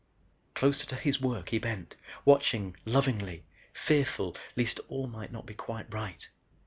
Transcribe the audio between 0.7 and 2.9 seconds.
to his work he bent, watching